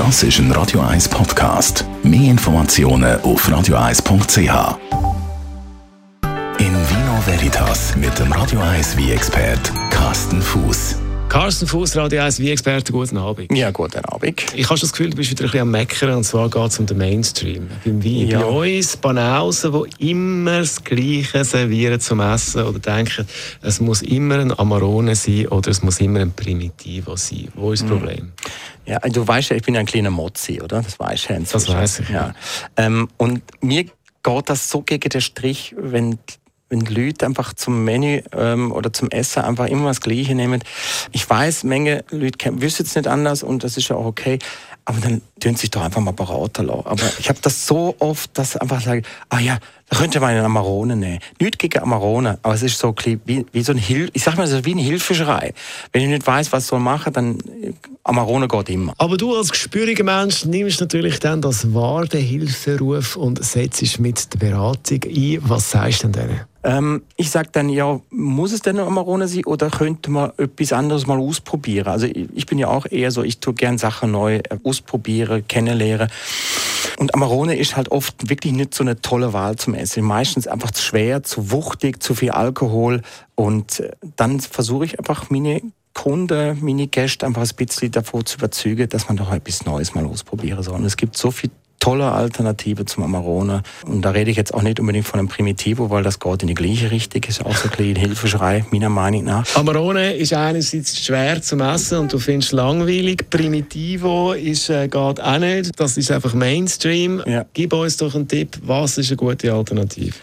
Das 0.00 0.22
ist 0.22 0.38
ein 0.38 0.50
Radio 0.52 0.80
1 0.80 1.10
Podcast. 1.10 1.84
Mehr 2.02 2.30
Informationen 2.30 3.20
auf 3.20 3.46
radio1.ch. 3.46 4.78
In 6.58 6.72
Vino 6.88 7.20
Veritas 7.26 7.94
mit 7.96 8.18
dem 8.18 8.32
Radio 8.32 8.60
1 8.60 8.96
wie 8.96 9.12
expert 9.12 9.60
Carsten 9.90 10.40
Fuß. 10.40 10.96
Carsten 11.28 11.66
Fuß, 11.68 11.96
Radio 11.96 12.22
1 12.22 12.40
wie 12.40 12.50
Experte, 12.50 12.92
guten 12.92 13.16
Abend. 13.16 13.56
Ja, 13.56 13.70
guten 13.70 14.04
Abend. 14.04 14.42
Ich 14.52 14.68
habe 14.68 14.80
das 14.80 14.90
Gefühl, 14.90 15.10
du 15.10 15.16
bist 15.16 15.30
wieder 15.30 15.44
ein 15.44 15.46
bisschen 15.46 15.60
am 15.60 15.70
Meckern, 15.70 16.16
und 16.16 16.24
zwar 16.24 16.50
geht 16.50 16.70
es 16.70 16.78
um 16.80 16.86
den 16.86 16.98
Mainstream. 16.98 17.68
Beim 17.84 18.02
Wein. 18.02 18.26
Ja. 18.26 18.40
Bei 18.40 18.78
uns 18.78 18.96
Banausen, 18.96 19.72
die 19.72 20.10
immer 20.10 20.58
das 20.58 20.82
Gleiche 20.82 21.44
servieren 21.44 22.00
zum 22.00 22.18
Essen 22.18 22.64
oder 22.64 22.80
denken, 22.80 23.28
es 23.62 23.80
muss 23.80 24.02
immer 24.02 24.40
ein 24.40 24.58
Amarone 24.58 25.14
sein 25.14 25.46
oder 25.46 25.70
es 25.70 25.84
muss 25.84 26.00
immer 26.00 26.18
ein 26.18 26.32
Primitivo 26.32 27.14
sein. 27.14 27.46
Wo 27.54 27.70
ist 27.70 27.82
das 27.82 27.90
hm. 27.90 27.98
Problem? 27.98 28.32
Ja, 28.90 28.98
du 28.98 29.26
weißt 29.26 29.50
ja, 29.50 29.56
ich 29.56 29.62
bin 29.62 29.74
ja 29.74 29.80
ein 29.80 29.86
kleiner 29.86 30.10
Mozzi, 30.10 30.60
oder? 30.60 30.82
Das 30.82 30.98
weißt 30.98 31.30
du, 31.30 31.34
Das 31.52 31.68
weiß 31.68 32.00
ich. 32.00 32.08
Ja. 32.08 32.34
Ähm, 32.76 33.08
und 33.18 33.42
mir 33.62 33.84
geht 33.84 34.48
das 34.48 34.68
so 34.68 34.82
gegen 34.82 35.08
den 35.08 35.20
Strich, 35.20 35.76
wenn 35.78 36.18
wenn 36.70 36.80
Leute 36.86 37.26
einfach 37.26 37.52
zum 37.52 37.84
Menü 37.84 38.22
ähm, 38.32 38.70
oder 38.70 38.92
zum 38.92 39.10
Essen 39.10 39.42
einfach 39.42 39.66
immer 39.66 39.88
das 39.88 40.00
Gleiche 40.00 40.36
nehmen. 40.36 40.62
Ich 41.10 41.28
weiß, 41.28 41.64
Menge 41.64 42.04
Leute 42.10 42.60
wissen 42.60 42.86
es 42.86 42.94
nicht 42.94 43.08
anders 43.08 43.42
und 43.42 43.64
das 43.64 43.76
ist 43.76 43.88
ja 43.88 43.96
auch 43.96 44.06
okay. 44.06 44.38
Aber 44.84 45.00
dann 45.00 45.20
tun 45.40 45.56
sich 45.56 45.70
doch 45.70 45.82
einfach 45.82 46.00
mal 46.00 46.12
beraten 46.12 46.66
lassen. 46.66 46.86
Aber 46.86 47.02
ich 47.18 47.28
habe 47.28 47.40
das 47.42 47.66
so 47.66 47.96
oft, 47.98 48.38
dass 48.38 48.56
einfach 48.56 48.80
sage, 48.80 49.02
ah 49.28 49.40
ja, 49.40 49.58
könnte 49.90 50.20
man 50.20 50.30
einen 50.30 50.44
Amarone 50.44 50.96
nehmen. 50.96 51.18
Nicht 51.40 51.58
gegen 51.58 51.80
Amarone, 51.80 52.38
aber 52.42 52.54
es 52.54 52.62
ist 52.62 52.78
so 52.78 52.94
wie, 53.04 53.44
wie 53.52 53.62
so 53.62 53.72
ein 53.72 53.78
Hil 53.78 54.10
ich 54.12 54.22
sag 54.22 54.36
mal, 54.36 54.46
so 54.46 54.64
wie 54.64 54.72
eine 54.72 54.82
Hilfescherei. 54.82 55.52
Wenn 55.92 56.02
ich 56.02 56.08
nicht 56.08 56.26
weiß, 56.26 56.52
was 56.52 56.70
ich 56.70 56.78
machen, 56.78 57.12
dann 57.12 57.38
Amarone 58.04 58.48
geht 58.48 58.70
immer. 58.70 58.94
Aber 58.98 59.16
du 59.16 59.36
als 59.36 59.50
gespüriger 59.50 60.04
Mensch 60.04 60.44
nimmst 60.44 60.80
natürlich 60.80 61.18
dann 61.18 61.42
das 61.42 61.74
wahr, 61.74 62.06
den 62.06 62.22
Hilferuf 62.22 63.16
und 63.16 63.44
setzt 63.44 64.00
mit 64.00 64.32
der 64.32 64.38
Beratung 64.38 65.00
ein. 65.04 65.38
Was 65.42 65.70
sagst 65.70 66.04
du 66.04 66.08
denn 66.08 66.28
denen? 66.28 66.40
Ähm, 66.62 67.02
ich 67.16 67.30
sage 67.30 67.48
dann, 67.52 67.70
ja, 67.70 68.00
muss 68.10 68.52
es 68.52 68.60
denn 68.60 68.78
eine 68.78 68.86
Amarone 68.86 69.26
sein 69.28 69.44
oder 69.46 69.70
könnte 69.70 70.10
man 70.10 70.32
etwas 70.36 70.74
anderes 70.74 71.06
mal 71.06 71.18
ausprobieren? 71.18 71.88
Also 71.88 72.06
ich, 72.06 72.28
ich 72.34 72.46
bin 72.46 72.58
ja 72.58 72.68
auch 72.68 72.84
eher 72.90 73.10
so, 73.10 73.22
ich 73.22 73.38
tue 73.38 73.54
gern 73.54 73.78
Sachen 73.78 74.10
neu 74.10 74.36
äh, 74.36 74.42
ausprobieren, 74.62 75.44
kennenlernen. 75.48 76.10
Und 77.00 77.14
Amarone 77.14 77.56
ist 77.56 77.76
halt 77.76 77.90
oft 77.90 78.28
wirklich 78.28 78.52
nicht 78.52 78.74
so 78.74 78.84
eine 78.84 79.00
tolle 79.00 79.32
Wahl 79.32 79.56
zum 79.56 79.72
Essen. 79.72 80.04
Meistens 80.04 80.46
einfach 80.46 80.70
zu 80.70 80.82
schwer, 80.82 81.22
zu 81.22 81.50
wuchtig, 81.50 82.02
zu 82.02 82.14
viel 82.14 82.30
Alkohol. 82.30 83.00
Und 83.36 83.80
äh, 83.80 83.92
dann 84.16 84.38
versuche 84.38 84.84
ich 84.84 84.98
einfach 84.98 85.30
meine 85.30 85.62
Kunden, 85.94 86.62
meine 86.62 86.88
Gäste 86.88 87.24
einfach 87.24 87.40
ein 87.40 87.56
bisschen 87.56 87.90
davor 87.90 88.26
zu 88.26 88.36
überzeugen, 88.36 88.86
dass 88.90 89.08
man 89.08 89.16
doch 89.16 89.32
etwas 89.32 89.64
Neues 89.64 89.94
mal 89.94 90.04
ausprobieren 90.04 90.62
soll. 90.62 90.74
Und 90.74 90.84
es 90.84 90.98
gibt 90.98 91.16
so 91.16 91.30
viel 91.30 91.50
tolle 91.80 92.12
Alternative 92.12 92.84
zum 92.84 93.02
Amarone. 93.04 93.62
Und 93.84 94.02
da 94.02 94.10
rede 94.10 94.30
ich 94.30 94.36
jetzt 94.36 94.54
auch 94.54 94.62
nicht 94.62 94.78
unbedingt 94.78 95.06
von 95.06 95.18
einem 95.18 95.28
Primitivo, 95.28 95.90
weil 95.90 96.04
das 96.04 96.20
geht 96.20 96.42
in 96.42 96.48
die 96.48 96.54
gleiche 96.54 96.90
Richtung, 96.90 97.22
ist 97.24 97.44
auch 97.44 97.56
so 97.56 97.68
ein 97.68 97.76
bisschen 97.76 97.96
Hilfeschrei, 97.96 98.64
meiner 98.70 98.88
Meinung 98.88 99.24
nach. 99.24 99.44
Amarone 99.56 100.14
ist 100.14 100.32
einerseits 100.32 101.04
schwer 101.04 101.42
zu 101.42 101.56
messen 101.56 101.98
und 101.98 102.12
du 102.12 102.18
findest 102.18 102.52
langweilig. 102.52 103.28
Primitivo 103.28 104.32
ist, 104.32 104.70
äh, 104.70 104.86
geht 104.86 105.20
auch 105.20 105.38
nicht. 105.38 105.72
Das 105.80 105.96
ist 105.96 106.10
einfach 106.12 106.34
Mainstream. 106.34 107.22
Ja. 107.26 107.44
Gib 107.52 107.72
uns 107.72 107.96
doch 107.96 108.14
einen 108.14 108.28
Tipp, 108.28 108.58
was 108.62 108.98
ist 108.98 109.08
eine 109.08 109.16
gute 109.16 109.52
Alternative? 109.52 110.14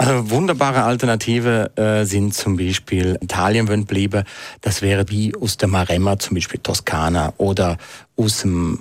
Also 0.00 0.30
wunderbare 0.30 0.84
Alternativen 0.84 1.76
äh, 1.76 2.04
sind 2.04 2.32
zum 2.32 2.56
Beispiel 2.56 3.18
Italien 3.20 3.66
würden 3.66 3.84
bleiben. 3.84 4.22
Das 4.60 4.80
wäre 4.80 5.08
wie 5.08 5.34
aus 5.34 5.56
der 5.56 5.66
Maremma, 5.66 6.16
zum 6.20 6.36
Beispiel 6.36 6.60
Toskana 6.60 7.34
oder 7.36 7.78
aus 8.16 8.42
dem 8.42 8.78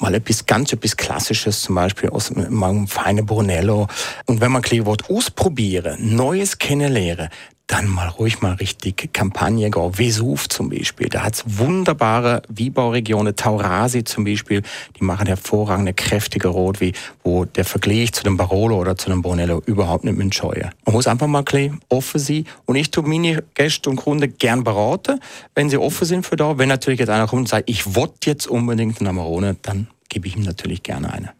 mal 0.00 0.14
etwas 0.14 0.46
ganz 0.46 0.72
etwas 0.72 0.96
Klassisches, 0.96 1.62
zum 1.62 1.74
Beispiel 1.74 2.10
aus 2.10 2.32
einem 2.32 2.86
feinen 2.86 3.26
Brunello. 3.26 3.88
Und 4.26 4.40
wenn 4.40 4.52
man 4.52 4.62
ein 4.64 4.86
Wort 4.86 5.10
ausprobieren, 5.10 6.16
Neues 6.16 6.58
kennenlernen, 6.58 7.28
dann 7.68 7.86
mal 7.86 8.08
ruhig 8.08 8.40
mal 8.40 8.54
richtig 8.54 9.12
Kampagne 9.12 9.70
gehen. 9.70 9.98
Vesuv 9.98 10.48
zum 10.48 10.70
Beispiel. 10.70 11.10
Da 11.10 11.22
hat's 11.22 11.44
wunderbare 11.46 12.40
Wiebauregionen. 12.48 13.36
Taurasi 13.36 14.04
zum 14.04 14.24
Beispiel. 14.24 14.62
Die 14.98 15.04
machen 15.04 15.26
hervorragende, 15.26 15.92
kräftige 15.92 16.48
Rotwein, 16.48 16.92
wo 17.22 17.44
der 17.44 17.66
Vergleich 17.66 18.14
zu 18.14 18.24
dem 18.24 18.38
Barolo 18.38 18.78
oder 18.78 18.96
zu 18.96 19.10
dem 19.10 19.20
Brunello 19.20 19.62
überhaupt 19.66 20.04
nicht 20.04 20.16
mehr 20.16 20.32
scheuen. 20.32 20.70
Man 20.86 20.94
muss 20.94 21.06
einfach 21.06 21.26
mal 21.26 21.44
ein 21.52 21.78
offen 21.90 22.18
sein. 22.18 22.46
Und 22.64 22.76
ich 22.76 22.90
tue 22.90 23.06
meine 23.06 23.44
Gäste 23.52 23.90
und 23.90 23.96
Kunden 23.96 24.34
gern 24.38 24.64
beraten, 24.64 25.20
wenn 25.54 25.68
sie 25.68 25.76
offen 25.76 26.06
sind 26.06 26.24
für 26.24 26.36
da. 26.36 26.56
Wenn 26.56 26.70
natürlich 26.70 27.00
jetzt 27.00 27.10
einer 27.10 27.26
kommt 27.26 27.40
und 27.40 27.48
sagt, 27.48 27.68
ich 27.68 27.94
wollte 27.94 28.30
jetzt 28.30 28.46
unbedingt 28.46 29.00
eine 29.00 29.10
Amarone, 29.10 29.56
dann 29.60 29.88
gebe 30.08 30.26
ich 30.26 30.36
ihm 30.36 30.42
natürlich 30.42 30.82
gerne 30.82 31.12
eine. 31.12 31.30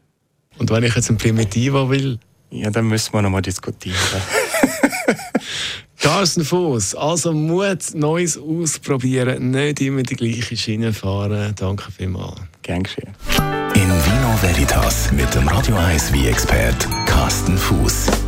Und 0.58 0.70
wenn 0.70 0.82
ich 0.82 0.94
jetzt 0.94 1.10
ein 1.10 1.18
Primitivo 1.18 1.90
will? 1.90 2.18
Ja, 2.50 2.70
dann 2.70 2.88
müssen 2.88 3.12
wir 3.12 3.22
nochmal 3.22 3.42
diskutieren. 3.42 3.96
Carsten 6.00 6.44
Fuß, 6.44 6.94
also 6.94 7.32
Mut, 7.32 7.94
Neues 7.94 8.38
ausprobieren, 8.38 9.50
nicht 9.50 9.80
immer 9.80 10.02
die 10.02 10.14
gleiche 10.14 10.56
Schiene 10.56 10.92
fahren. 10.92 11.54
Danke 11.56 11.90
vielmals. 11.90 12.40
Gern 12.62 12.84
geschehen. 12.84 13.14
In 13.74 13.88
Vino 13.88 14.38
Veritas 14.40 15.10
mit 15.12 15.34
dem 15.34 15.48
Radio 15.48 15.76
1 15.76 16.12
wie 16.12 16.28
expert 16.28 16.88
Carsten 17.06 17.58
Fuß. 17.58 18.27